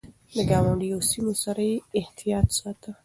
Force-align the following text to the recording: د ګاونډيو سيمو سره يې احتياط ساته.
د 0.35 0.37
ګاونډيو 0.49 0.97
سيمو 1.11 1.33
سره 1.43 1.61
يې 1.69 1.75
احتياط 1.99 2.47
ساته. 2.59 2.91